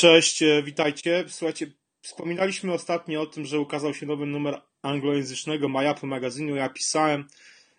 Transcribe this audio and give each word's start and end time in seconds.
Cześć, 0.00 0.42
e, 0.42 0.62
witajcie. 0.62 1.24
Słuchajcie, 1.28 1.72
wspominaliśmy 2.00 2.72
ostatnio 2.72 3.22
o 3.22 3.26
tym, 3.26 3.44
że 3.44 3.60
ukazał 3.60 3.94
się 3.94 4.06
nowy 4.06 4.26
numer 4.26 4.60
anglojęzycznego 4.82 5.68
MyApple 5.68 6.06
magazynu. 6.06 6.56
Ja 6.56 6.68
pisałem 6.68 7.24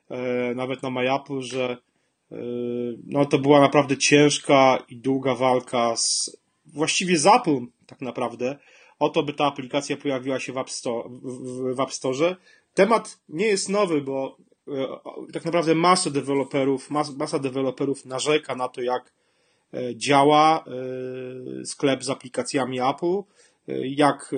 e, 0.10 0.56
nawet 0.56 0.84
na 0.84 0.90
MyApple, 0.90 1.42
że 1.42 1.78
e, 2.32 2.36
no, 3.08 3.26
to 3.26 3.40
była 3.40 3.60
naprawdę 3.60 3.98
ciężka 3.98 4.84
i 4.90 4.98
długa 4.98 5.36
walka 5.36 5.96
z 5.96 6.38
właściwie 6.66 7.18
z 7.18 7.26
Apple 7.26 7.60
tak 7.86 8.02
naprawdę 8.02 8.58
o 9.00 9.10
to, 9.10 9.24
by 9.24 9.34
ta 9.34 9.46
aplikacja 9.46 9.98
pojawiła 9.98 10.40
się 10.40 10.54
w 10.54 10.58
App, 10.58 10.70
Store, 10.70 11.10
w, 11.10 11.76
w 11.76 11.80
App 11.80 11.94
Store. 11.94 12.36
Temat 12.74 13.20
nie 13.30 13.46
jest 13.46 13.70
nowy, 13.70 14.02
bo 14.02 14.38
e, 14.68 14.88
tak 15.34 15.46
naprawdę 15.46 15.76
masa 15.76 16.10
deweloperów, 16.10 16.90
mas, 16.90 17.16
masa 17.18 17.40
deweloperów 17.40 18.06
narzeka 18.06 18.56
na 18.56 18.68
to, 18.68 18.82
jak 18.82 19.21
działa 19.96 20.66
e, 21.62 21.66
sklep 21.66 22.04
z 22.04 22.10
aplikacjami 22.10 22.80
Apple, 22.80 23.22
e, 23.68 23.88
jak 23.88 24.36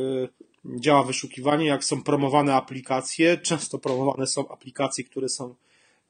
działa 0.80 1.04
wyszukiwanie, 1.04 1.66
jak 1.66 1.84
są 1.84 2.04
promowane 2.04 2.56
aplikacje. 2.56 3.38
Często 3.38 3.80
promowane 3.80 4.28
są 4.28 4.50
aplikacje, 4.50 5.04
które 5.04 5.30
są 5.30 5.56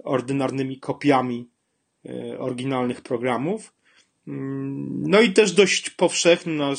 ordynarnymi 0.03 0.79
kopiami 0.79 1.49
oryginalnych 2.39 3.01
programów. 3.01 3.73
Mm, 4.27 5.03
no 5.07 5.21
i 5.21 5.33
też 5.33 5.51
dość 5.51 5.89
powszechne, 5.89 6.73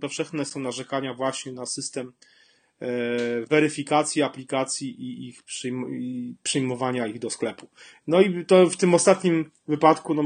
powszechne 0.00 0.44
są 0.44 0.60
narzekania 0.60 1.14
właśnie 1.14 1.52
na 1.52 1.66
system 1.66 2.12
weryfikacji 3.50 4.22
aplikacji 4.22 5.02
i 5.02 5.28
ich 5.28 5.42
przyjmowania 6.42 7.06
ich 7.06 7.18
do 7.18 7.30
sklepu. 7.30 7.66
No 8.06 8.20
i 8.20 8.44
to 8.44 8.66
w 8.66 8.76
tym 8.76 8.94
ostatnim 8.94 9.50
wypadku 9.68 10.14
no, 10.14 10.22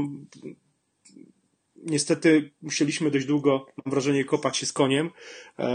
niestety 1.85 2.51
musieliśmy 2.61 3.11
dość 3.11 3.25
długo, 3.25 3.65
mam 3.85 3.91
wrażenie, 3.91 4.25
kopać 4.25 4.57
się 4.57 4.65
z 4.65 4.73
koniem, 4.73 5.09
e, 5.59 5.69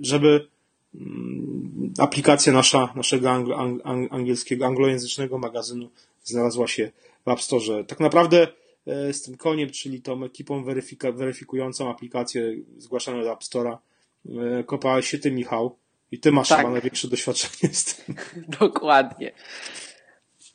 żeby 0.00 0.48
mm, 0.94 1.92
aplikacja 1.98 2.52
nasza, 2.52 2.92
naszego 2.96 3.30
angielskiego, 4.10 4.66
anglojęzycznego 4.66 5.38
magazynu 5.38 5.90
znalazła 6.24 6.66
się 6.66 6.90
w 7.26 7.28
App 7.28 7.42
Store. 7.42 7.84
Tak 7.84 8.00
naprawdę 8.00 8.48
e, 8.86 9.12
z 9.12 9.22
tym 9.22 9.36
koniem, 9.36 9.70
czyli 9.70 10.02
tą 10.02 10.24
ekipą 10.24 10.64
weryfikującą 11.12 11.90
aplikację 11.90 12.54
zgłaszaną 12.78 13.22
do 13.22 13.32
App 13.32 13.42
Store'a, 13.42 13.76
e, 14.28 14.64
kopałeś 14.64 15.08
się 15.08 15.18
ty, 15.18 15.30
Michał. 15.30 15.76
I 16.12 16.18
ty 16.18 16.32
masz 16.32 16.48
tak. 16.48 16.58
chyba 16.58 16.70
największe 16.70 17.08
doświadczenie 17.08 17.74
z 17.74 17.84
tym. 17.84 18.14
Dokładnie. 18.60 19.32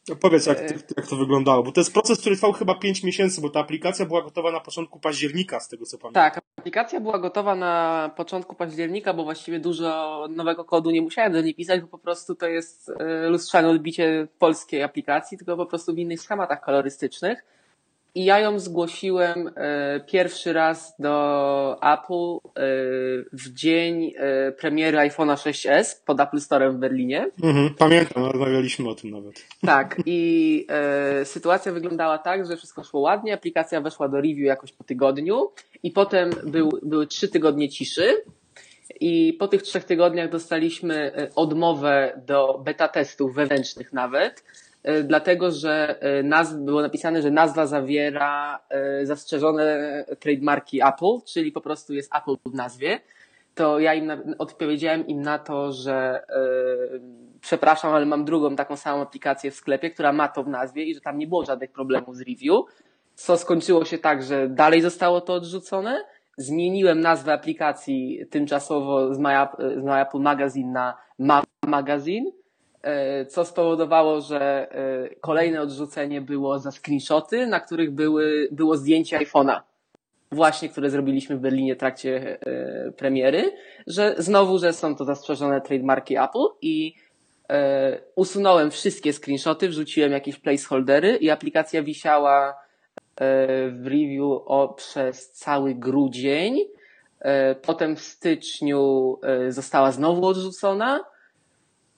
No 0.09 0.16
powiedz, 0.16 0.45
jak, 0.45 0.57
jak 0.97 1.07
to 1.07 1.16
wyglądało, 1.16 1.63
bo 1.63 1.71
to 1.71 1.80
jest 1.80 1.94
proces, 1.94 2.19
który 2.19 2.35
trwał 2.35 2.53
chyba 2.53 2.75
5 2.75 3.03
miesięcy, 3.03 3.41
bo 3.41 3.49
ta 3.49 3.59
aplikacja 3.59 4.05
była 4.05 4.21
gotowa 4.21 4.52
na 4.52 4.59
początku 4.59 4.99
października, 4.99 5.59
z 5.59 5.67
tego 5.67 5.85
co 5.85 5.97
pamiętam. 5.97 6.31
Tak, 6.31 6.44
aplikacja 6.57 6.99
była 6.99 7.19
gotowa 7.19 7.55
na 7.55 8.09
początku 8.16 8.55
października, 8.55 9.13
bo 9.13 9.23
właściwie 9.23 9.59
dużo 9.59 10.27
nowego 10.29 10.66
kodu 10.66 10.91
nie 10.91 11.02
musiałem 11.02 11.33
do 11.33 11.41
niej 11.41 11.55
pisać, 11.55 11.81
bo 11.81 11.88
po 11.88 11.97
prostu 11.97 12.35
to 12.35 12.47
jest 12.47 12.91
e, 12.99 13.29
lustrzane 13.29 13.69
odbicie 13.69 14.27
polskiej 14.39 14.83
aplikacji, 14.83 15.38
tylko 15.38 15.57
po 15.57 15.66
prostu 15.66 15.94
w 15.94 15.97
innych 15.97 16.22
schematach 16.22 16.61
kolorystycznych. 16.61 17.44
I 18.16 18.26
ja 18.26 18.40
ją 18.40 18.59
zgłosiłem 18.59 19.50
e, 19.56 20.00
pierwszy 20.00 20.54
raz 20.54 20.95
do 21.00 21.78
Apple 21.81 22.38
e, 22.45 22.62
w 23.34 23.53
dzień 23.53 24.14
e, 24.18 24.52
premiery 24.52 24.98
iPhone'a 24.98 25.36
6s 25.36 25.95
pod 26.06 26.20
Apple 26.20 26.40
Store 26.40 26.72
w 26.72 26.76
Berlinie. 26.76 27.30
Mhm, 27.44 27.70
pamiętam, 27.78 28.26
rozmawialiśmy 28.26 28.90
o 28.90 28.95
tym 28.95 29.12
nawet. 29.12 29.45
Tak, 29.62 30.02
i 30.06 30.68
sytuacja 31.23 31.72
wyglądała 31.72 32.18
tak, 32.18 32.45
że 32.45 32.58
wszystko 32.58 32.84
szło 32.84 33.00
ładnie, 33.00 33.34
aplikacja 33.34 33.81
weszła 33.81 34.09
do 34.09 34.18
review 34.18 34.46
jakoś 34.46 34.72
po 34.72 34.84
tygodniu 34.84 35.52
i 35.84 35.92
potem 35.92 36.30
był, 36.44 36.70
były 36.84 37.08
trzy 37.08 37.28
tygodnie 37.28 37.70
ciszy. 37.70 38.23
I 39.00 39.34
po 39.40 39.48
tych 39.48 39.62
trzech 39.62 39.84
tygodniach 39.84 40.30
dostaliśmy 40.30 41.12
odmowę 41.36 42.22
do 42.28 42.62
beta 42.66 42.88
testów 42.88 43.36
wewnętrznych 43.36 43.94
nawet 43.94 44.44
dlatego 45.03 45.52
że 45.52 46.02
e, 46.02 46.24
nazw, 46.24 46.56
było 46.56 46.81
napisane, 46.81 47.22
że 47.22 47.31
nazwa 47.31 47.66
zawiera 47.66 48.59
e, 48.69 49.06
zastrzeżone 49.06 50.06
trademarki 50.19 50.81
Apple, 50.81 51.25
czyli 51.25 51.52
po 51.52 51.62
prostu 51.62 51.94
jest 51.94 52.16
Apple 52.16 52.36
w 52.46 52.53
nazwie. 52.53 53.00
To 53.56 53.80
ja 53.80 53.94
im 53.94 54.12
odpowiedziałem 54.38 55.08
im 55.08 55.22
na 55.22 55.40
to, 55.40 55.72
że 55.72 56.24
przepraszam, 57.41 57.94
ale 57.94 58.06
mam 58.06 58.25
drugą 58.25 58.56
taką 58.56 58.75
samą 58.75 59.02
aplikację 59.02 59.52
w 59.52 59.56
sklepie, 59.56 59.90
która 59.90 60.14
ma 60.14 60.28
to 60.28 60.44
w 60.44 60.47
nazwie 60.47 60.84
i 60.84 60.96
że 60.96 61.02
tam 61.02 61.18
nie 61.18 61.28
było 61.28 61.46
żadnych 61.46 61.72
problemów 61.72 62.18
z 62.18 62.22
review. 62.22 62.66
Co 63.16 63.38
skończyło 63.38 63.86
się 63.86 63.97
tak, 63.97 64.24
że 64.24 64.50
dalej 64.50 64.81
zostało 64.81 65.22
to 65.22 65.34
odrzucone. 65.34 66.03
Zmieniłem 66.38 67.00
nazwę 67.00 67.34
aplikacji 67.34 68.25
tymczasowo 68.30 69.14
z 69.14 69.20
My, 69.20 69.30
z 69.81 69.84
My 69.84 70.02
Apple 70.02 70.20
Magazine 70.20 70.72
na 70.72 70.97
Ma 71.20 71.44
Magazine 71.68 72.31
E, 72.31 72.41
co 73.30 73.46
spowodowało, 73.46 74.22
że 74.22 74.72
e, 74.72 75.09
kolejne 75.22 75.62
odrzucenie 75.62 76.22
było 76.22 76.59
za 76.59 76.72
screenshoty, 76.72 77.47
na 77.47 77.59
których 77.59 77.92
były, 77.92 78.47
było 78.52 78.78
zdjęcie 78.78 79.19
iPhone'a. 79.19 79.59
Właśnie, 80.31 80.69
które 80.69 80.90
zrobiliśmy 80.90 81.38
w 81.38 81.40
Berlinie 81.40 81.75
w 81.75 81.80
trakcie 81.80 82.40
e, 82.41 82.91
premiery, 82.91 83.52
że 83.88 84.16
znowu, 84.18 84.59
że 84.59 84.74
są 84.74 84.96
to 84.96 85.06
zastrzeżone 85.06 85.62
trademarki 85.62 86.18
Apple 86.18 86.46
i 86.62 86.94
usunąłem 88.16 88.72
wszystkie 88.72 89.14
screenshoty, 89.14 89.70
wrzuciłem 89.70 90.12
jakieś 90.12 90.38
placeholdery 90.40 91.18
i 91.18 91.30
aplikacja 91.30 91.84
wisiała 91.84 92.56
w 93.72 93.81
review 93.84 94.41
o, 94.46 94.74
przez 94.78 95.31
cały 95.31 95.75
grudzień. 95.75 96.59
Potem 97.62 97.96
w 97.96 98.02
styczniu 98.02 99.16
została 99.50 99.91
znowu 99.91 100.25
odrzucona 100.25 101.00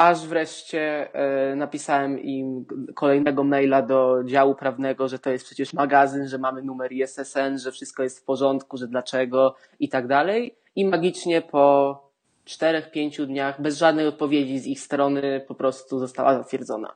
aż 0.03 0.28
wreszcie 0.28 1.14
e, 1.14 1.56
napisałem 1.56 2.19
im 2.19 2.66
kolejnego 2.96 3.44
maila 3.44 3.81
do 3.81 4.24
działu 4.25 4.56
prawnego, 4.56 5.08
że 5.08 5.19
to 5.19 5.30
jest 5.30 5.46
przecież 5.46 5.74
magazyn, 5.74 6.28
że 6.28 6.38
mamy 6.38 6.62
numer 6.62 6.91
ISSN, 6.91 7.58
że 7.58 7.72
wszystko 7.72 8.03
jest 8.03 8.19
w 8.19 8.24
porządku, 8.24 8.78
że 8.78 8.88
dlaczego 8.88 9.56
i 9.80 9.90
tak 9.90 10.08
dalej. 10.08 10.56
I 10.75 10.86
magicznie 10.86 11.42
po 11.42 11.97
czterech, 12.46 12.92
pięciu 12.92 13.25
dniach, 13.25 13.62
bez 13.62 13.78
żadnej 13.78 14.08
odpowiedzi 14.08 14.59
z 14.59 14.68
ich 14.68 14.80
strony, 14.80 15.46
po 15.47 15.56
prostu 15.56 16.00
została 16.00 16.38
zatwierdzona. 16.38 16.94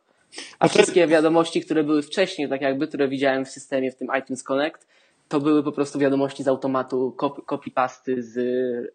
A 0.60 0.68
wszystkie 0.68 1.08
wiadomości, 1.08 1.62
które 1.62 1.84
były 1.84 2.02
wcześniej, 2.02 2.50
tak 2.50 2.62
jakby, 2.62 2.88
które 2.88 3.08
widziałem 3.08 3.46
w 3.46 3.50
systemie, 3.50 3.92
w 3.92 3.96
tym 3.96 4.08
iTunes 4.20 4.44
Connect, 4.44 4.88
to 5.28 5.40
były 5.40 5.64
po 5.64 5.72
prostu 5.72 6.00
wiadomości 6.00 6.44
z 6.44 6.48
automatu, 6.48 7.16
copy-pasty 7.48 8.22
z 8.22 8.38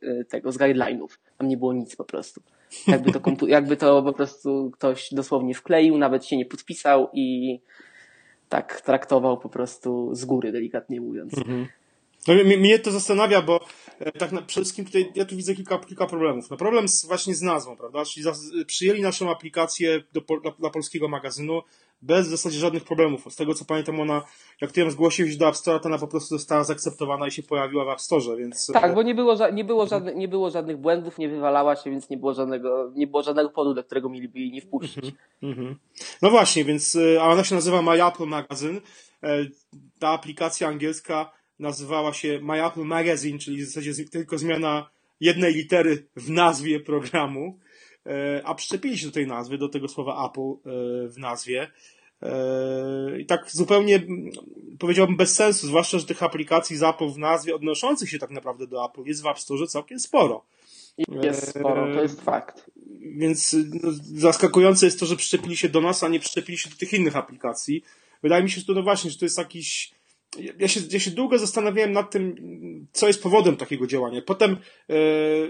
e, 0.02 0.24
tego, 0.24 0.52
z 0.52 0.58
guideline'ów. 0.58 1.08
Tam 1.38 1.48
nie 1.48 1.56
było 1.56 1.72
nic 1.72 1.96
po 1.96 2.04
prostu. 2.04 2.42
Jakby 2.86 3.12
to, 3.12 3.46
jakby 3.46 3.76
to 3.76 4.02
po 4.02 4.12
prostu 4.12 4.70
ktoś 4.74 5.08
dosłownie 5.14 5.54
wkleił, 5.54 5.98
nawet 5.98 6.26
się 6.26 6.36
nie 6.36 6.46
podpisał 6.46 7.10
i 7.12 7.58
tak 8.48 8.80
traktował 8.80 9.38
po 9.38 9.48
prostu 9.48 10.14
z 10.14 10.24
góry, 10.24 10.52
delikatnie 10.52 11.00
mówiąc. 11.00 11.38
Mhm. 11.38 11.66
No, 12.28 12.34
mnie 12.44 12.78
to 12.78 12.90
zastanawia, 12.90 13.42
bo 13.42 13.60
e, 13.98 14.12
tak 14.12 14.32
na, 14.32 14.42
przede 14.42 14.64
wszystkim 14.64 14.84
tutaj 14.84 15.12
ja 15.14 15.24
tu 15.24 15.36
widzę 15.36 15.54
kilka, 15.54 15.78
kilka 15.78 16.06
problemów. 16.06 16.50
No 16.50 16.56
problem 16.56 16.88
z, 16.88 17.06
właśnie 17.06 17.34
z 17.34 17.42
nazwą, 17.42 17.76
prawda? 17.76 18.04
Czyli 18.04 18.24
za, 18.24 18.32
przyjęli 18.66 19.02
naszą 19.02 19.30
aplikację 19.30 20.02
do, 20.12 20.20
dla, 20.20 20.50
dla, 20.50 20.70
polskiego 20.70 21.08
magazynu 21.08 21.62
bez 22.02 22.26
w 22.26 22.30
zasadzie 22.30 22.58
żadnych 22.58 22.84
problemów. 22.84 23.24
Z 23.30 23.36
tego 23.36 23.54
co 23.54 23.64
pamiętam, 23.64 24.00
ona, 24.00 24.22
jak 24.60 24.72
ty 24.72 24.80
ją 24.80 24.90
zgłosiłeś 24.90 25.36
do 25.36 25.48
App 25.48 25.56
Store, 25.56 25.80
to 25.80 25.88
ona 25.88 25.98
po 25.98 26.06
prostu 26.06 26.38
została 26.38 26.64
zaakceptowana 26.64 27.26
i 27.26 27.30
się 27.30 27.42
pojawiła 27.42 27.84
w 27.84 27.88
App 27.88 28.00
Store, 28.00 28.36
więc... 28.36 28.66
Tak, 28.66 28.90
e, 28.90 28.94
bo 28.94 29.02
nie 29.02 29.14
było, 29.14 29.50
nie 29.52 29.64
było, 29.64 29.86
żadnych, 29.86 30.16
nie 30.16 30.28
było 30.28 30.50
żadnych 30.50 30.76
błędów, 30.76 31.18
nie 31.18 31.28
wywalała 31.28 31.76
się, 31.76 31.90
więc 31.90 32.10
nie 32.10 32.16
było 32.16 32.34
żadnego, 32.34 32.92
nie 32.94 33.06
było 33.06 33.22
żadnego 33.22 33.48
powodu, 33.48 33.74
do 33.74 33.84
którego 33.84 34.08
mieliby 34.08 34.38
jej 34.38 34.52
nie 34.52 34.60
wpuścić. 34.60 35.04
Mm 35.42 35.54
-hmm. 35.54 35.74
No 36.22 36.30
właśnie, 36.30 36.64
więc, 36.64 36.96
e, 36.96 37.22
a 37.22 37.28
ona 37.28 37.44
się 37.44 37.54
nazywa 37.54 37.82
My 37.82 38.06
Apple 38.06 38.26
Magazine. 38.26 38.80
Ta 39.98 40.08
aplikacja 40.08 40.68
angielska 40.68 41.32
nazywała 41.58 42.12
się 42.12 42.40
My 42.42 42.66
Apple 42.66 42.84
Magazine, 42.84 43.38
czyli 43.38 43.62
w 43.62 43.66
zasadzie 43.66 44.04
tylko 44.04 44.38
zmiana 44.38 44.90
jednej 45.20 45.54
litery 45.54 46.06
w 46.16 46.30
nazwie 46.30 46.80
programu, 46.80 47.58
e, 47.58 47.61
a 48.44 48.54
przyczepili 48.54 48.98
się 48.98 49.06
do 49.06 49.12
tej 49.12 49.26
nazwy, 49.26 49.58
do 49.58 49.68
tego 49.68 49.88
słowa 49.88 50.30
Apple 50.30 50.40
e, 50.40 51.08
w 51.08 51.18
nazwie. 51.18 51.70
E, 52.22 53.20
I 53.20 53.26
tak 53.26 53.50
zupełnie 53.50 54.06
powiedziałbym 54.78 55.16
bez 55.16 55.34
sensu, 55.34 55.66
zwłaszcza, 55.66 55.98
że 55.98 56.06
tych 56.06 56.22
aplikacji 56.22 56.76
z 56.76 56.82
Apple 56.82 57.08
w 57.08 57.18
nazwie 57.18 57.54
odnoszących 57.54 58.10
się 58.10 58.18
tak 58.18 58.30
naprawdę 58.30 58.66
do 58.66 58.86
Apple 58.86 59.02
jest 59.04 59.22
w 59.22 59.26
App 59.26 59.38
Store 59.38 59.66
całkiem 59.66 60.00
sporo. 60.00 60.44
Jest 61.22 61.48
sporo, 61.48 61.94
to 61.94 62.02
jest 62.02 62.20
fakt. 62.20 62.70
Więc 63.16 63.56
no, 63.82 63.90
zaskakujące 64.02 64.86
jest 64.86 65.00
to, 65.00 65.06
że 65.06 65.16
przyczepili 65.16 65.56
się 65.56 65.68
do 65.68 65.80
nas, 65.80 66.02
a 66.02 66.08
nie 66.08 66.20
przyczepili 66.20 66.58
się 66.58 66.70
do 66.70 66.76
tych 66.76 66.92
innych 66.92 67.16
aplikacji. 67.16 67.82
Wydaje 68.22 68.42
mi 68.42 68.50
się, 68.50 68.60
że 68.60 68.66
to 68.66 68.72
no 68.72 68.82
właśnie, 68.82 69.10
że 69.10 69.18
to 69.18 69.24
jest 69.24 69.38
jakiś 69.38 69.92
ja 70.58 70.68
się, 70.68 70.80
ja 70.90 71.00
się 71.00 71.10
długo 71.10 71.38
zastanawiałem 71.38 71.92
nad 71.92 72.10
tym, 72.10 72.34
co 72.92 73.06
jest 73.06 73.22
powodem 73.22 73.56
takiego 73.56 73.86
działania. 73.86 74.22
Potem, 74.22 74.56
e, 74.90 74.94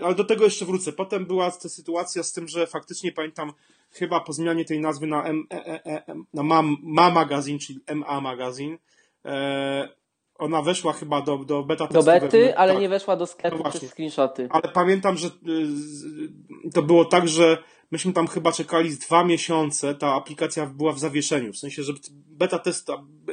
ale 0.04 0.14
do 0.14 0.24
tego 0.24 0.44
jeszcze 0.44 0.64
wrócę. 0.64 0.92
Potem 0.92 1.26
była 1.26 1.50
ta 1.50 1.68
sytuacja 1.68 2.22
z 2.22 2.32
tym, 2.32 2.48
że 2.48 2.66
faktycznie 2.66 3.12
pamiętam, 3.12 3.52
chyba 3.90 4.20
po 4.20 4.32
zmianie 4.32 4.64
tej 4.64 4.80
nazwy 4.80 5.06
na, 5.06 5.24
M, 5.24 5.46
e, 5.52 5.66
e, 5.66 5.86
e, 5.86 6.14
na 6.34 6.42
MA, 6.42 6.62
MA 6.82 7.10
Magazine, 7.10 7.58
czyli 7.58 7.80
MA 7.94 8.20
Magazine, 8.20 8.78
e, 9.24 10.02
ona 10.38 10.62
weszła 10.62 10.92
chyba 10.92 11.20
do, 11.20 11.38
do 11.38 11.62
beta 11.62 11.86
Do 11.86 12.02
bety, 12.02 12.56
ale 12.56 12.72
tak. 12.72 12.82
nie 12.82 12.88
weszła 12.88 13.16
do 13.16 13.26
sklepu 13.26 13.58
No 13.64 13.70
przez 13.70 13.90
screenshoty. 13.90 14.48
Ale 14.50 14.62
pamiętam, 14.62 15.16
że 15.16 15.28
y, 15.28 16.70
to 16.74 16.82
było 16.82 17.04
tak, 17.04 17.28
że 17.28 17.58
myśmy 17.92 18.12
tam 18.12 18.26
chyba 18.26 18.52
czekali 18.52 18.90
z 18.90 18.98
dwa 18.98 19.24
miesiące, 19.24 19.94
ta 19.94 20.14
aplikacja 20.14 20.66
była 20.66 20.92
w 20.92 20.98
zawieszeniu. 20.98 21.52
W 21.52 21.58
sensie, 21.58 21.82
że 21.82 21.92
beta 22.26 22.58
test, 22.58 22.88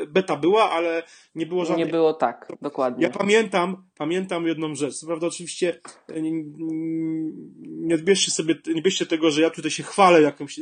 beta 0.07 0.35
była, 0.35 0.71
ale 0.71 1.03
nie 1.35 1.45
było 1.45 1.65
żadnej 1.65 1.85
Nie 1.85 1.91
było 1.91 2.13
tak, 2.13 2.47
dokładnie. 2.61 3.03
Ja 3.03 3.09
pamiętam, 3.09 3.88
pamiętam 3.97 4.47
jedną 4.47 4.75
rzecz. 4.75 4.95
Co 4.95 5.07
prawda 5.07 5.27
oczywiście 5.27 5.79
e, 6.07 6.21
nie, 6.21 6.31
nie 7.61 7.95
odbierzcie 7.95 8.31
sobie, 8.31 8.56
nie 8.75 8.81
bierzcie 8.81 9.06
tego, 9.06 9.31
że 9.31 9.41
ja 9.41 9.50
tutaj 9.50 9.71
się 9.71 9.83
chwalę 9.83 10.21
jakimś, 10.21 10.59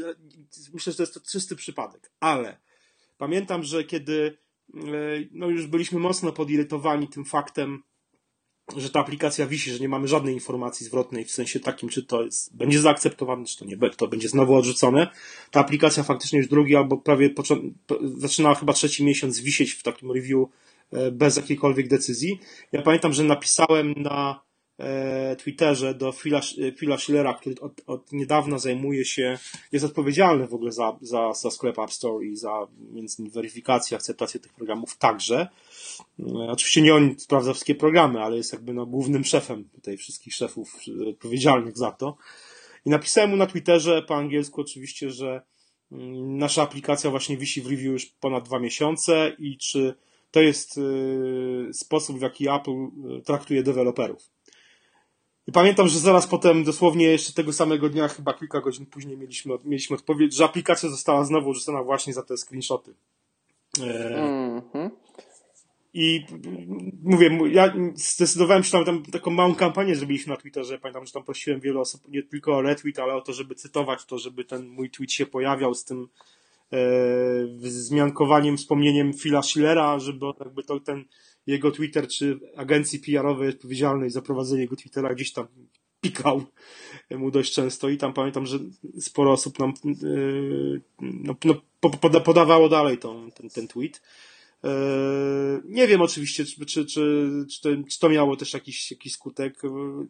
myślę, 0.73 0.93
że 0.93 0.97
to 0.97 1.03
jest 1.03 1.13
to 1.13 1.19
czysty 1.31 1.55
przypadek, 1.55 2.11
ale 2.19 2.57
pamiętam, 3.17 3.63
że 3.63 3.83
kiedy 3.83 4.37
e, 4.75 4.79
no 5.31 5.47
już 5.47 5.67
byliśmy 5.67 5.99
mocno 5.99 6.31
podirytowani 6.31 7.07
tym 7.07 7.25
faktem, 7.25 7.83
że 8.75 8.89
ta 8.89 8.99
aplikacja 8.99 9.47
wisi, 9.47 9.71
że 9.71 9.79
nie 9.79 9.89
mamy 9.89 10.07
żadnej 10.07 10.33
informacji 10.33 10.85
zwrotnej 10.85 11.25
w 11.25 11.31
sensie 11.31 11.59
takim, 11.59 11.89
czy 11.89 12.03
to 12.03 12.23
jest, 12.23 12.55
będzie 12.55 12.81
zaakceptowane, 12.81 13.45
czy 13.45 13.57
to 13.57 13.65
nie, 13.65 13.77
to 13.97 14.07
będzie 14.07 14.29
znowu 14.29 14.55
odrzucone. 14.55 15.07
Ta 15.51 15.59
aplikacja 15.59 16.03
faktycznie 16.03 16.39
już 16.39 16.47
drugi 16.47 16.75
albo 16.75 16.97
prawie 16.97 17.29
począ- 17.29 17.71
po- 17.87 17.99
zaczynała 18.17 18.55
chyba 18.55 18.73
trzeci 18.73 19.05
miesiąc 19.05 19.39
wisieć 19.39 19.71
w 19.71 19.83
takim 19.83 20.11
review 20.11 20.47
e, 20.91 21.11
bez 21.11 21.37
jakiejkolwiek 21.37 21.87
decyzji. 21.87 22.39
Ja 22.71 22.81
pamiętam, 22.81 23.13
że 23.13 23.23
napisałem 23.23 23.93
na 23.97 24.41
e, 24.79 25.35
Twitterze 25.35 25.93
do 25.93 26.11
Phila, 26.11 26.41
e, 26.67 26.71
Phila 26.71 26.97
Schillera, 26.97 27.33
który 27.33 27.55
od, 27.61 27.81
od 27.87 28.11
niedawna 28.11 28.59
zajmuje 28.59 29.05
się, 29.05 29.39
jest 29.71 29.85
odpowiedzialny 29.85 30.47
w 30.47 30.53
ogóle 30.53 30.71
za, 30.71 30.97
za, 31.01 31.33
za 31.33 31.51
sklep 31.51 31.79
App 31.79 31.93
Store 31.93 32.25
i 32.25 32.35
za 32.35 32.67
między 32.91 33.15
innymi 33.19 33.33
weryfikację, 33.33 33.97
akceptację 33.97 34.39
tych 34.39 34.53
programów 34.53 34.97
także. 34.97 35.47
E, 36.19 36.51
Oczywiście 36.51 36.81
nie 36.81 36.95
on 36.95 37.15
sprawdza 37.19 37.53
wszystkie 37.53 37.75
programy, 37.75 38.21
ale 38.21 38.37
jest 38.37 38.53
jakby 38.53 38.73
no, 38.73 38.85
głównym 38.85 39.23
szefem 39.23 39.69
tutaj 39.75 39.97
wszystkich 39.97 40.33
szefów 40.35 40.75
odpowiedzialnych 41.09 41.77
za 41.77 41.91
to. 41.91 42.17
I 42.85 42.89
napisałem 42.89 43.29
mu 43.29 43.37
na 43.37 43.45
Twitterze 43.45 44.01
po 44.01 44.15
angielsku 44.15 44.61
oczywiście, 44.61 45.11
że 45.11 45.41
mm, 45.91 46.37
nasza 46.37 46.61
aplikacja 46.61 47.09
właśnie 47.09 47.37
wisi 47.37 47.61
w 47.61 47.65
review 47.67 47.91
już 47.91 48.05
ponad 48.05 48.45
dwa 48.45 48.59
miesiące 48.59 49.35
i 49.39 49.57
czy 49.57 49.95
to 50.31 50.41
jest 50.41 50.77
y, 50.77 51.73
sposób, 51.73 52.17
w 52.19 52.21
jaki 52.21 52.49
Apple 52.49 52.87
y, 53.17 53.21
traktuje 53.21 53.63
deweloperów. 53.63 54.29
I 55.47 55.51
pamiętam, 55.51 55.87
że 55.87 55.99
zaraz 55.99 56.27
potem, 56.27 56.63
dosłownie 56.63 57.05
jeszcze 57.05 57.33
tego 57.33 57.53
samego 57.53 57.89
dnia, 57.89 58.07
chyba 58.07 58.33
kilka 58.33 58.61
godzin 58.61 58.85
później 58.85 59.17
mieliśmy, 59.17 59.53
mieliśmy 59.65 59.95
odpowiedź, 59.95 60.35
że 60.35 60.45
aplikacja 60.45 60.89
została 60.89 61.25
znowu 61.25 61.49
odrzucona 61.49 61.83
właśnie 61.83 62.13
za 62.13 62.23
te 62.23 62.37
screenshoty. 62.37 62.93
E, 63.81 64.15
Mhm. 64.17 64.89
I 65.99 66.25
mówię, 67.03 67.29
mu- 67.29 67.47
ja 67.47 67.73
zdecydowałem 67.95 68.63
się 68.63 68.71
tam, 68.71 68.85
tam 68.85 69.03
taką 69.03 69.31
małą 69.31 69.55
kampanię 69.55 69.95
zrobiliśmy 69.95 70.31
na 70.33 70.37
Twitterze. 70.37 70.79
Pamiętam, 70.79 71.05
że 71.05 71.11
tam 71.11 71.23
prosiłem 71.23 71.59
wiele 71.59 71.79
osób, 71.79 72.01
nie 72.07 72.23
tylko 72.23 72.57
o 72.57 72.61
retweet, 72.61 72.99
ale 72.99 73.15
o 73.15 73.21
to, 73.21 73.33
żeby 73.33 73.55
cytować 73.55 74.05
to, 74.05 74.17
żeby 74.17 74.45
ten 74.45 74.67
mój 74.67 74.89
tweet 74.89 75.11
się 75.11 75.25
pojawiał 75.25 75.73
z 75.73 75.83
tym 75.85 76.07
e, 76.73 76.77
wzmiankowaniem, 77.47 78.57
wspomnieniem 78.57 79.13
Phila 79.13 79.41
Schillera, 79.41 79.99
żeby 79.99 80.25
jakby 80.39 80.63
to 80.63 80.79
ten 80.79 81.05
jego 81.47 81.71
Twitter 81.71 82.07
czy 82.07 82.39
agencji 82.55 82.99
PR-owej 82.99 83.49
odpowiedzialnej 83.49 84.09
za 84.09 84.21
prowadzenie 84.21 84.61
jego 84.61 84.75
Twittera 84.75 85.13
gdzieś 85.13 85.31
tam 85.33 85.47
pikał 86.01 86.43
mu 87.11 87.31
dość 87.31 87.53
często 87.53 87.89
i 87.89 87.97
tam 87.97 88.13
pamiętam, 88.13 88.45
że 88.45 88.59
sporo 88.99 89.31
osób 89.31 89.59
nam 89.59 89.69
e, 89.69 89.93
no, 91.01 91.35
no, 91.45 91.55
po- 91.79 91.89
poda, 91.89 92.19
podawało 92.19 92.69
dalej 92.69 92.97
tą, 92.97 93.31
ten, 93.31 93.49
ten 93.49 93.67
tweet. 93.67 94.01
E, 94.63 94.69
Nie 95.65 95.87
wiem 95.87 96.01
oczywiście, 96.01 96.45
czy, 96.45 96.65
czy, 96.65 96.85
czy, 96.85 97.45
czy, 97.51 97.61
to, 97.61 97.69
czy 97.89 97.99
to 97.99 98.09
miało 98.09 98.35
też 98.35 98.53
jakiś, 98.53 98.91
jakiś 98.91 99.13
skutek. 99.13 99.53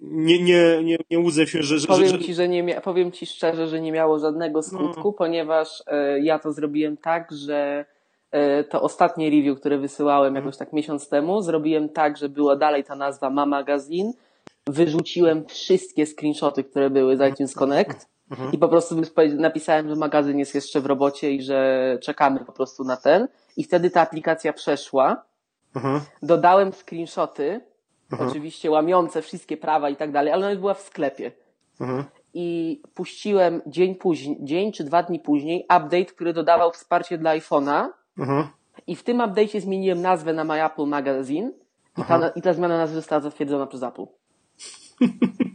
Nie, 0.02 0.44
nie, 0.44 0.84
nie, 0.84 0.98
nie 1.12 1.20
łudzę 1.20 1.48
się, 1.48 1.64
że. 1.64 1.64
że, 1.64 1.80
że, 1.80 1.88
Powiem 1.88 2.10
że 2.10 2.20
ci, 2.20 2.34
że 2.34 2.48
nie 2.48 2.64
mia- 2.64 2.82
powiem 2.82 3.12
ci 3.12 3.26
szczerze, 3.26 3.68
że 3.68 3.82
nie 3.82 3.92
miało 3.92 4.20
żadnego 4.20 4.64
skutku, 4.64 5.14
ponieważ 5.14 5.84
e, 5.88 6.20
ja 6.20 6.40
to 6.40 6.54
zrobiłem 6.54 6.98
tak, 6.98 7.32
że 7.32 7.86
e, 8.32 8.64
to 8.64 8.82
ostatnie 8.82 9.30
review, 9.30 9.60
które 9.60 9.78
wysyłałem 9.78 10.36
jakoś 10.36 10.58
tak 10.58 10.74
miesiąc 10.74 11.10
temu, 11.10 11.42
zrobiłem 11.42 11.90
tak, 11.90 12.18
że 12.18 12.30
była 12.30 12.56
dalej 12.56 12.84
ta 12.84 12.96
nazwa 12.96 13.30
Ma 13.30 13.46
Magazine. 13.46 14.14
Wyrzuciłem 14.68 15.46
wszystkie 15.46 16.06
screenshoty, 16.06 16.64
które 16.64 16.90
były 16.90 17.18
z 17.18 17.34
iTunes 17.34 17.54
Connect 17.54 18.08
i 18.52 18.58
po 18.58 18.70
prostu 18.70 18.96
napisałem, 19.38 19.90
że 19.90 19.96
magazyn 19.96 20.40
jest 20.40 20.56
jeszcze 20.56 20.82
w 20.82 20.86
robocie 20.86 21.32
i 21.32 21.42
że 21.42 21.98
czekamy 22.02 22.40
po 22.40 22.52
prostu 22.52 22.84
na 22.84 22.98
ten. 22.98 23.28
I 23.58 23.64
wtedy 23.64 23.90
ta 23.90 24.02
aplikacja 24.02 24.54
przeszła. 24.54 25.24
Aha, 25.76 26.02
Dodałem 26.22 26.72
screenshoty, 26.74 27.62
oczywiście 28.20 28.72
łamiące 28.72 29.22
wszystkie 29.22 29.58
prawa 29.58 29.90
i 29.90 29.96
tak 29.96 30.12
dalej, 30.12 30.34
ale 30.34 30.42
ona 30.42 30.52
już 30.52 30.60
była 30.60 30.74
w 30.74 30.82
sklepie 30.82 31.32
aha, 31.80 32.04
i 32.34 32.82
puściłem 32.94 33.62
dzień 33.68 33.96
później, 33.96 34.38
dzień 34.42 34.72
czy 34.72 34.84
dwa 34.84 35.04
dni 35.04 35.20
później 35.20 35.64
update, 35.64 36.06
który 36.06 36.34
dodawał 36.34 36.72
wsparcie 36.72 37.18
dla 37.18 37.38
iPhone'a 37.38 37.88
aha. 38.20 38.50
i 38.88 38.96
w 38.96 39.04
tym 39.04 39.18
update'cie 39.18 39.62
zmieniłem 39.62 40.02
nazwę 40.02 40.34
na 40.34 40.44
My 40.44 40.66
Apple 40.66 40.86
Magazine 40.86 41.52
i 41.98 42.04
ta, 42.04 42.30
i 42.30 42.42
ta 42.42 42.54
zmiana 42.54 42.78
nazwy 42.78 42.96
została 42.96 43.22
zatwierdzona 43.22 43.68
przez 43.68 43.84
Apple. 43.84 44.06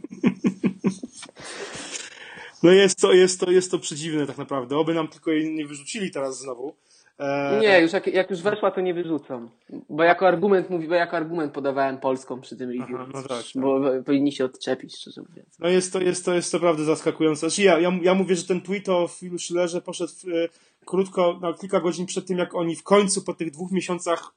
No 2.63 2.71
jest 2.71 2.99
to, 2.99 3.13
jest 3.13 3.39
to, 3.39 3.51
jest 3.51 3.71
to 3.71 3.79
przedziwne 3.79 4.27
tak 4.27 4.37
naprawdę. 4.37 4.77
Oby 4.77 4.93
nam 4.93 5.07
tylko 5.07 5.31
jej 5.31 5.53
nie 5.53 5.65
wyrzucili 5.65 6.11
teraz 6.11 6.39
znowu. 6.39 6.75
E, 7.19 7.59
Nie, 7.61 7.81
już 7.81 7.93
jak, 7.93 8.07
jak 8.07 8.29
już 8.29 8.41
weszła, 8.41 8.71
to 8.71 8.81
nie 8.81 8.93
wyrzucą. 8.93 9.49
Bo 9.89 10.03
jako 10.03 10.27
argument 10.27 10.69
mówi, 10.69 10.87
bo 10.87 10.93
jako 10.93 11.17
argument 11.17 11.53
podawałem 11.53 11.97
Polską 11.97 12.41
przy 12.41 12.57
tym 12.57 12.69
review. 12.69 12.89
Aha, 12.93 13.05
no 13.13 13.21
tak, 13.21 13.27
tak. 13.27 13.45
Bo 13.55 13.81
powinni 14.05 14.31
się 14.31 14.45
odczepić, 14.45 14.95
szczerze 14.95 15.21
mówiąc. 15.29 15.59
No 15.59 15.69
jest 15.69 15.93
to, 15.93 16.01
jest 16.01 16.25
to, 16.25 16.33
jest 16.33 16.51
to 16.51 16.57
naprawdę 16.57 16.83
zaskakujące. 16.83 17.39
Znaczy 17.39 17.61
ja, 17.61 17.79
ja, 17.79 17.91
ja 18.01 18.13
mówię, 18.13 18.35
że 18.35 18.43
ten 18.43 18.61
tweet 18.61 18.89
o 18.89 19.07
Philu 19.07 19.39
Schillerze 19.39 19.81
poszedł 19.81 20.11
e, 20.27 20.49
krótko, 20.85 21.39
na 21.41 21.53
kilka 21.53 21.79
godzin 21.79 22.05
przed 22.05 22.27
tym, 22.27 22.37
jak 22.37 22.55
oni 22.55 22.75
w 22.75 22.83
końcu 22.83 23.21
po 23.21 23.33
tych 23.33 23.51
dwóch 23.51 23.71
miesiącach 23.71 24.33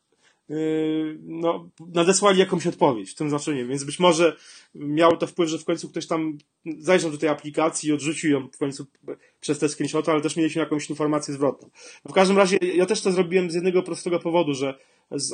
no, 1.23 1.69
nadesłali 1.95 2.39
jakąś 2.39 2.67
odpowiedź 2.67 3.11
w 3.11 3.15
tym 3.15 3.29
znaczeniu, 3.29 3.69
więc 3.69 3.85
być 3.85 3.99
może 3.99 4.37
miało 4.75 5.17
to 5.17 5.27
wpływ, 5.27 5.51
że 5.51 5.59
w 5.59 5.65
końcu 5.65 5.89
ktoś 5.89 6.07
tam 6.07 6.39
zajrzał 6.79 7.11
do 7.11 7.19
tej 7.19 7.29
aplikacji 7.29 7.89
i 7.89 7.93
odrzucił 7.93 8.31
ją 8.31 8.49
w 8.49 8.59
końcu 8.59 8.87
przez 9.41 9.59
te 9.59 9.69
screenshoty, 9.69 10.11
ale 10.11 10.21
też 10.21 10.37
mieliśmy 10.37 10.61
jakąś 10.61 10.91
informację 10.91 11.35
zwrotną. 11.35 11.71
W 12.09 12.13
każdym 12.13 12.37
razie 12.37 12.57
ja 12.57 12.87
też 12.87 13.01
to 13.01 13.13
zrobiłem 13.13 13.51
z 13.51 13.55
jednego 13.55 13.83
prostego 13.83 14.21
powodu, 14.21 14.55
że 14.55 14.79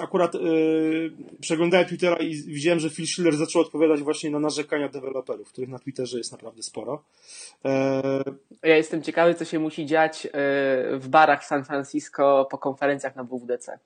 akurat 0.02 0.34
yy, 0.34 1.12
przeglądałem 1.40 1.86
Twittera 1.86 2.16
i 2.16 2.34
widziałem, 2.34 2.80
że 2.80 2.90
Phil 2.90 3.06
Schiller 3.06 3.36
zaczął 3.36 3.62
odpowiadać 3.62 4.02
właśnie 4.02 4.30
na 4.30 4.38
narzekania 4.38 4.88
deweloperów, 4.88 5.48
których 5.52 5.70
na 5.70 5.79
Twitterze 5.79 6.19
jest 6.19 6.32
naprawdę 6.32 6.62
sporo. 6.62 7.05
Eee, 7.64 8.22
Ja 8.62 8.76
jestem 8.76 9.02
ciekawy, 9.02 9.34
co 9.34 9.44
się 9.44 9.58
musi 9.58 9.86
dziać 9.86 10.26
e, 10.26 10.31
w 10.98 11.08
barach 11.08 11.43
w 11.43 11.46
San 11.46 11.64
Francisco 11.64 12.48
po 12.50 12.58
konferencjach 12.58 13.17
na 13.17 13.24
WWDC. 13.24 13.79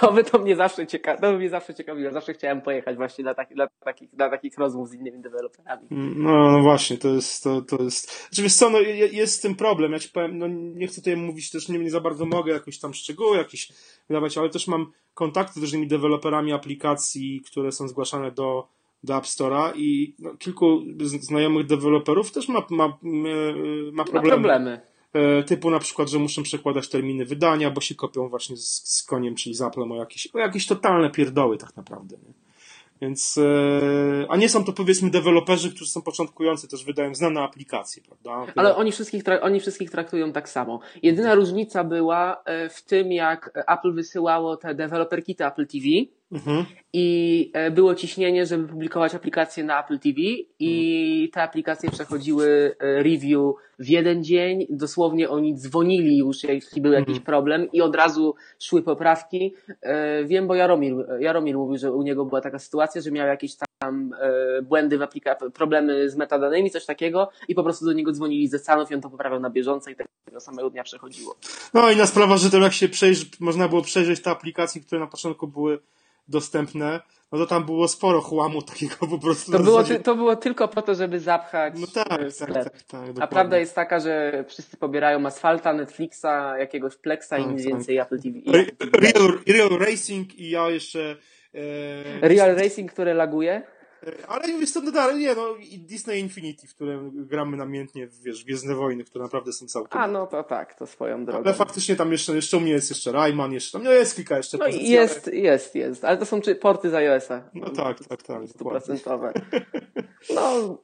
to 0.00 0.12
by 0.12 0.24
to 0.24 0.38
mnie 0.38 0.56
zawsze 0.56 0.86
ciekawi, 0.86 1.20
to 1.20 1.30
by 1.32 1.38
mnie 1.38 1.50
zawsze 1.50 1.74
ciekawiło. 1.74 2.12
Zawsze 2.12 2.34
chciałem 2.34 2.60
pojechać 2.60 2.96
właśnie 2.96 3.24
dla, 3.24 3.34
taki, 3.34 3.54
dla, 3.54 3.68
takich, 3.84 4.10
dla 4.16 4.30
takich 4.30 4.58
rozmów 4.58 4.88
z 4.88 4.94
innymi 4.94 5.18
deweloperami. 5.20 5.82
No, 5.90 6.52
no 6.52 6.62
właśnie, 6.62 6.96
to 6.98 7.08
jest, 7.08 7.44
to, 7.44 7.62
to 7.62 7.82
jest, 7.82 8.28
znaczy 8.28 8.42
wiesz 8.42 8.54
co, 8.54 8.70
no, 8.70 8.80
je- 8.80 9.06
jest 9.06 9.34
z 9.34 9.40
tym 9.40 9.54
problem, 9.54 9.92
ja 9.92 9.98
ci 9.98 10.08
powiem, 10.08 10.38
no 10.38 10.46
nie 10.50 10.86
chcę 10.86 11.00
tutaj 11.00 11.16
mówić 11.16 11.50
też, 11.50 11.68
nie, 11.68 11.78
nie 11.78 11.90
za 11.90 12.00
bardzo 12.00 12.26
mogę 12.26 12.52
jakoś 12.52 12.78
tam 12.78 12.94
szczegóły 12.94 13.36
jakieś 13.38 13.67
wydawać, 14.08 14.38
ale 14.38 14.48
też 14.48 14.68
mam 14.68 14.92
kontakty 15.14 15.60
z 15.60 15.62
różnymi 15.62 15.86
deweloperami 15.86 16.52
aplikacji, 16.52 17.40
które 17.46 17.72
są 17.72 17.88
zgłaszane 17.88 18.32
do, 18.32 18.68
do 19.04 19.16
App 19.16 19.24
Store'a 19.24 19.72
i 19.76 20.14
no, 20.18 20.36
kilku 20.36 20.82
znajomych 21.20 21.66
deweloperów 21.66 22.32
też 22.32 22.48
ma, 22.48 22.66
ma, 22.70 22.88
ma, 22.88 22.98
ma 23.02 23.92
Ma 23.92 24.04
problemy. 24.04 24.28
problemy. 24.30 24.80
E, 25.12 25.42
typu 25.42 25.70
na 25.70 25.78
przykład, 25.78 26.08
że 26.08 26.18
muszą 26.18 26.42
przekładać 26.42 26.88
terminy 26.88 27.24
wydania, 27.24 27.70
bo 27.70 27.80
się 27.80 27.94
kopią 27.94 28.28
właśnie 28.28 28.56
z, 28.56 28.82
z 28.84 29.02
koniem, 29.02 29.34
czyli 29.34 29.54
z 29.54 29.62
Applem 29.62 29.92
o 29.92 29.96
jakieś, 29.96 30.26
o 30.34 30.38
jakieś 30.38 30.66
totalne 30.66 31.10
pierdoły 31.10 31.58
tak 31.58 31.76
naprawdę. 31.76 32.16
Nie? 32.16 32.47
Więc, 33.00 33.38
e, 33.38 34.26
a 34.28 34.36
nie 34.36 34.48
są 34.48 34.64
to 34.64 34.72
powiedzmy 34.72 35.10
deweloperzy, 35.10 35.70
którzy 35.70 35.90
są 35.90 36.02
początkujący, 36.02 36.68
też 36.68 36.84
wydają 36.84 37.14
znane 37.14 37.40
aplikacje, 37.42 38.02
prawda? 38.02 38.52
Ale 38.56 38.76
oni 38.76 38.92
wszystkich, 38.92 39.22
oni 39.40 39.60
wszystkich 39.60 39.90
traktują 39.90 40.32
tak 40.32 40.48
samo. 40.48 40.80
Jedyna 41.02 41.34
różnica 41.34 41.84
była 41.84 42.42
e, 42.44 42.68
w 42.68 42.82
tym, 42.82 43.12
jak 43.12 43.64
Apple 43.68 43.92
wysyłało 43.92 44.56
te 44.56 44.74
developer 44.74 45.24
kity 45.24 45.46
Apple 45.46 45.66
TV 45.66 45.84
Mhm. 46.32 46.64
i 46.92 47.50
e, 47.54 47.70
było 47.70 47.94
ciśnienie, 47.94 48.46
żeby 48.46 48.68
publikować 48.68 49.14
aplikacje 49.14 49.64
na 49.64 49.84
Apple 49.84 49.98
TV 49.98 50.20
i 50.58 51.30
te 51.32 51.42
aplikacje 51.42 51.90
przechodziły 51.90 52.76
e, 52.80 53.02
review 53.02 53.54
w 53.78 53.88
jeden 53.88 54.24
dzień. 54.24 54.66
Dosłownie 54.70 55.28
oni 55.30 55.54
dzwonili 55.54 56.18
już, 56.18 56.44
jeśli 56.44 56.82
był 56.82 56.92
jakiś 56.92 57.20
problem 57.20 57.72
i 57.72 57.80
od 57.80 57.94
razu 57.96 58.34
szły 58.58 58.82
poprawki. 58.82 59.54
E, 59.82 60.24
Wiem, 60.24 60.46
bo 60.46 60.54
Jaromir, 60.54 60.94
Jaromir 61.20 61.56
mówił, 61.56 61.78
że 61.78 61.92
u 61.92 62.02
niego 62.02 62.24
była 62.24 62.40
taka 62.40 62.58
sytuacja, 62.58 63.00
że 63.00 63.10
miał 63.10 63.26
jakieś 63.26 63.56
tam 63.56 63.68
błędy 64.62 64.98
w 64.98 65.02
aplikacji, 65.02 65.50
problemy 65.50 66.10
z 66.10 66.16
metadanymi, 66.16 66.70
coś 66.70 66.86
takiego 66.86 67.30
i 67.48 67.54
po 67.54 67.62
prostu 67.62 67.84
do 67.84 67.92
niego 67.92 68.12
dzwonili 68.12 68.48
ze 68.48 68.58
Stanów 68.58 68.90
i 68.90 68.94
on 68.94 69.00
to 69.00 69.10
poprawiał 69.10 69.40
na 69.40 69.50
bieżąco 69.50 69.90
i 69.90 69.96
tak 69.96 70.06
tego 70.24 70.40
samego 70.40 70.70
dnia 70.70 70.84
przechodziło. 70.84 71.36
No 71.74 71.90
i 71.90 71.96
na 71.96 72.06
sprawa, 72.06 72.36
że 72.36 72.50
to 72.50 72.58
jak 72.58 72.72
się 72.72 72.88
przejrzy, 72.88 73.26
można 73.40 73.68
było 73.68 73.82
przejrzeć 73.82 74.22
te 74.22 74.30
aplikacje, 74.30 74.80
które 74.80 75.00
na 75.00 75.06
początku 75.06 75.46
były 75.46 75.78
dostępne, 76.28 77.00
no 77.32 77.38
to 77.38 77.46
tam 77.46 77.64
było 77.64 77.88
sporo 77.88 78.20
chłamu 78.20 78.62
takiego 78.62 78.94
po 79.10 79.18
prostu. 79.18 79.52
To 79.52 79.58
było, 79.58 79.84
ty, 79.84 80.00
to 80.00 80.14
było 80.14 80.36
tylko 80.36 80.68
po 80.68 80.82
to, 80.82 80.94
żeby 80.94 81.20
zapchać 81.20 81.74
No 81.80 81.86
tak, 81.86 82.08
tak, 82.08 82.32
sklep. 82.32 82.64
tak, 82.64 82.82
tak, 82.82 83.00
A 83.00 83.06
dokładnie. 83.06 83.26
prawda 83.28 83.58
jest 83.58 83.74
taka, 83.74 84.00
że 84.00 84.44
wszyscy 84.48 84.76
pobierają 84.76 85.26
Asfalta, 85.26 85.72
Netflixa, 85.72 86.56
jakiegoś 86.58 86.96
Plexa 86.96 87.38
i 87.38 87.42
Tak, 87.42 87.52
nic 87.52 87.62
tak. 87.62 87.72
więcej 87.72 87.98
Apple 87.98 88.18
TV. 88.22 88.38
Real, 88.92 89.38
Real 89.48 89.78
Racing 89.78 90.38
i 90.38 90.50
ja 90.50 90.70
jeszcze... 90.70 91.16
E, 92.22 92.28
Real 92.28 92.56
Racing, 92.56 92.92
które 92.92 93.14
laguje? 93.14 93.62
Ale 94.28 94.48
jest 94.48 94.74
to 94.74 94.92
dalej, 94.92 95.16
nie, 95.16 95.34
no 95.34 95.56
i 95.56 95.78
Disney 95.78 96.20
Infinity, 96.20 96.66
w 96.66 96.74
którym 96.74 97.26
gramy 97.26 97.56
namiętnie, 97.56 98.06
w, 98.06 98.22
wiesz, 98.22 98.44
Gwiezdne 98.44 98.74
Wojny, 98.74 99.04
które 99.04 99.24
naprawdę 99.24 99.52
są 99.52 99.66
całkiem... 99.66 100.00
A 100.00 100.06
no 100.06 100.26
to 100.26 100.44
tak, 100.44 100.74
to 100.74 100.86
swoją 100.86 101.24
drogą. 101.24 101.44
Ale 101.44 101.54
faktycznie 101.54 101.96
tam 101.96 102.12
jeszcze, 102.12 102.34
jeszcze 102.34 102.56
u 102.56 102.60
mnie 102.60 102.72
jest 102.72 102.90
jeszcze 102.90 103.12
Rayman, 103.12 103.52
jeszcze 103.52 103.72
tam, 103.72 103.82
no 103.82 103.92
jest 103.92 104.16
kilka 104.16 104.36
jeszcze 104.36 104.58
No 104.58 104.64
pozycji, 104.64 104.90
jest, 104.90 105.26
jest, 105.26 105.74
jest, 105.74 106.04
ale 106.04 106.16
to 106.16 106.26
są 106.26 106.40
porty 106.60 106.90
z 106.90 106.94
iOS-a. 106.94 107.34
Ale... 107.34 107.44
No 107.54 107.70
tak, 107.70 108.04
tak, 108.04 108.22
tak. 108.22 108.48
Stuprocentowe. 108.48 109.32
No, 110.34 110.78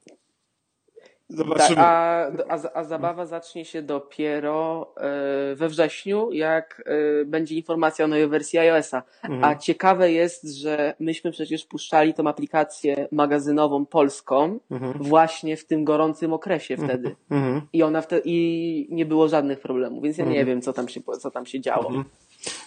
Zobaczymy. 1.36 1.76
tak, 1.76 1.78
a, 1.78 2.26
a, 2.48 2.58
a 2.74 2.84
zabawa 2.84 3.26
zacznie 3.26 3.64
się 3.64 3.82
dopiero 3.82 4.92
e, 4.96 5.54
we 5.54 5.68
wrześniu, 5.68 6.32
jak 6.32 6.82
e, 6.86 7.24
będzie 7.24 7.54
informacja 7.54 8.04
o 8.04 8.08
nowej 8.08 8.28
wersji 8.28 8.58
iOS-a. 8.58 9.02
Mhm. 9.22 9.44
A 9.44 9.54
ciekawe 9.54 10.12
jest, 10.12 10.44
że 10.44 10.94
myśmy 11.00 11.30
przecież 11.32 11.66
puszczali 11.66 12.14
tą 12.14 12.28
aplikację 12.28 13.08
magazynową 13.12 13.86
polską 13.86 14.58
Mhm. 14.70 14.92
właśnie 15.00 15.56
w 15.56 15.66
tym 15.66 15.84
gorącym 15.84 16.32
okresie 16.32 16.76
wtedy. 16.76 17.16
Mhm. 17.30 17.60
I 17.72 17.82
ona 17.82 18.00
wtedy, 18.00 18.22
i 18.24 18.88
nie 18.90 19.06
było 19.06 19.28
żadnych 19.28 19.60
problemów, 19.60 20.02
więc 20.02 20.18
ja 20.18 20.24
nie 20.24 20.44
wiem, 20.44 20.62
co 20.62 20.72
tam 20.72 20.88
się, 20.88 21.00
co 21.20 21.30
tam 21.30 21.46
się 21.46 21.60
działo. 21.60 21.86
Mhm. 21.86 22.04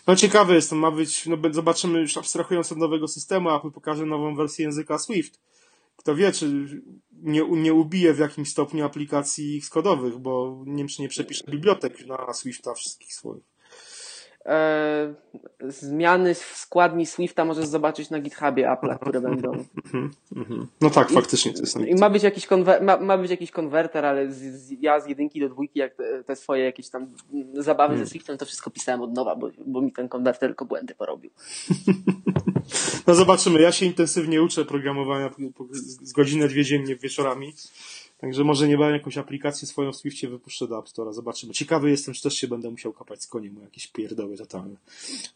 No 0.07 0.15
ciekawe 0.15 0.55
jest, 0.55 0.69
to 0.69 0.75
ma 0.75 0.91
być, 0.91 1.25
no 1.27 1.37
zobaczymy 1.51 1.99
już 1.99 2.17
abstrahując 2.17 2.71
od 2.71 2.77
nowego 2.77 3.07
systemu, 3.07 3.55
Apple 3.55 3.71
pokaże 3.71 4.05
nową 4.05 4.35
wersję 4.35 4.65
języka 4.65 4.97
Swift. 4.97 5.39
Kto 6.07 6.15
wie, 6.15 6.31
czy 6.31 6.67
nie, 7.11 7.41
nie 7.49 7.73
ubije 7.73 8.13
w 8.13 8.19
jakimś 8.19 8.49
stopniu 8.49 8.85
aplikacji 8.85 9.61
skodowych, 9.61 10.17
bo 10.17 10.63
nie 10.65 10.77
wiem, 10.77 10.87
czy 10.87 11.01
nie 11.01 11.07
przepisze 11.07 11.51
bibliotek 11.51 12.05
na 12.05 12.33
Swifta 12.33 12.73
wszystkich 12.73 13.13
swoich. 13.13 13.43
E, 14.47 15.13
zmiany 15.67 16.33
w 16.33 16.37
składni 16.55 17.05
Swifta 17.05 17.45
możesz 17.45 17.65
zobaczyć 17.65 18.09
na 18.09 18.19
GitHubie 18.19 18.67
Apple'a, 18.69 18.99
które 18.99 19.21
będą. 19.21 19.65
No 20.81 20.89
tak, 20.89 21.09
faktycznie 21.11 21.53
to 21.53 21.59
jest. 21.59 21.77
I 21.79 21.95
ma 21.95 22.09
być 22.09 22.23
jakiś, 22.23 22.47
konwer- 22.47 22.81
ma, 22.83 22.97
ma 22.97 23.17
być 23.17 23.31
jakiś 23.31 23.51
konwerter, 23.51 24.05
ale 24.05 24.31
z, 24.31 24.37
z, 24.37 24.71
ja 24.81 24.99
z 24.99 25.07
jedynki 25.07 25.39
do 25.39 25.49
dwójki, 25.49 25.79
jak 25.79 25.95
te, 25.95 26.23
te 26.23 26.35
swoje 26.35 26.63
jakieś 26.63 26.89
tam 26.89 27.07
zabawy 27.53 27.87
Hmm. 27.89 28.05
ze 28.05 28.09
Swiftem, 28.09 28.37
to 28.37 28.45
wszystko 28.45 28.69
pisałem 28.69 29.01
od 29.01 29.13
nowa, 29.13 29.35
bo, 29.35 29.49
bo 29.65 29.81
mi 29.81 29.91
ten 29.91 30.09
konwerter 30.09 30.49
tylko 30.49 30.65
błędy 30.65 30.95
porobił. 30.95 31.31
No 33.07 33.15
zobaczymy. 33.15 33.61
Ja 33.61 33.71
się 33.71 33.85
intensywnie 33.85 34.43
uczę 34.43 34.65
programowania 34.65 35.29
z 35.71 36.07
z 36.09 36.13
godzinę, 36.13 36.47
dwie 36.47 36.65
dziennie 36.65 36.95
wieczorami. 36.95 37.53
Także 38.17 38.43
może 38.43 38.67
niebawem 38.67 38.93
jakąś 38.93 39.17
aplikację 39.17 39.67
swoją 39.67 39.91
w 39.91 39.95
Swiftie 39.95 40.27
wypuszczę 40.27 40.67
do 40.67 40.79
App 40.79 40.85
Store'a. 40.85 41.13
Zobaczymy. 41.13 41.53
Ciekawy 41.53 41.89
jestem, 41.89 42.13
czy 42.13 42.21
też 42.21 42.33
się 42.33 42.47
będę 42.47 42.69
musiał 42.69 42.93
kapać 42.93 43.23
z 43.23 43.27
koniem 43.27 43.57
o 43.57 43.61
jakieś 43.61 43.87
pierdoły 43.87 44.37
totalne. 44.37 44.75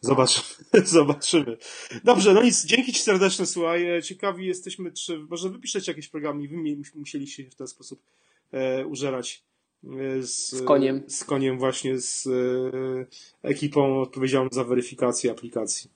Zobaczymy. 0.01 0.45
Zobaczymy. 0.85 1.57
Dobrze, 2.03 2.33
no 2.33 2.43
nic. 2.43 2.65
Dzięki 2.65 2.93
Ci 2.93 3.00
serdeczne, 3.00 3.45
słuchaj. 3.45 3.97
E, 3.97 4.03
Ciekawi 4.03 4.47
jesteśmy, 4.47 4.91
czy 4.91 5.19
może 5.19 5.50
wypiszecie 5.50 5.91
jakieś 5.91 6.07
programy 6.07 6.43
i 6.43 6.47
Wy 6.47 6.55
musieliście 6.95 7.43
się 7.43 7.50
w 7.50 7.55
ten 7.55 7.67
sposób 7.67 8.00
e, 8.51 8.85
użerać 8.85 9.43
e, 9.83 10.23
z, 10.23 10.50
Z 10.50 10.61
koniem. 10.61 11.03
Z 11.07 11.23
koniem 11.23 11.59
właśnie, 11.59 12.00
z 12.00 12.27
e, 12.27 13.50
ekipą 13.50 14.01
odpowiedzialną 14.01 14.50
za 14.51 14.63
weryfikację 14.63 15.31
aplikacji 15.31 15.89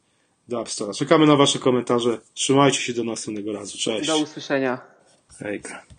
do 0.47 0.61
App 0.61 0.67
Store'a. 0.67 0.97
Czekamy 0.97 1.25
na 1.25 1.35
Wasze 1.35 1.59
komentarze. 1.59 2.21
Trzymajcie 2.33 2.79
się 2.79 2.93
do 2.93 3.03
następnego 3.03 3.53
razu. 3.53 3.77
Cześć. 3.77 4.07
Do 4.07 4.17
usłyszenia. 4.17 4.81
Hejka. 5.39 5.94